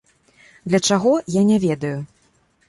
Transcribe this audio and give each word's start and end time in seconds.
Для 0.69 0.79
чаго, 0.87 1.11
я 1.35 1.45
не 1.51 1.61
ведаю. 1.67 1.93